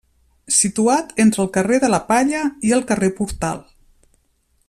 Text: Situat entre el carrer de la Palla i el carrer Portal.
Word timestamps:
Situat 0.59 1.11
entre 1.25 1.43
el 1.43 1.51
carrer 1.57 1.79
de 1.83 1.91
la 1.95 2.01
Palla 2.09 2.41
i 2.71 2.75
el 2.79 2.83
carrer 2.93 3.13
Portal. 3.21 3.65